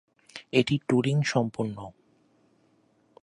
এটি 0.53 0.75
টুরিং-সম্পূর্ণ। 0.87 1.77